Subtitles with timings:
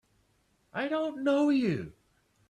[0.73, 1.93] I don't know you!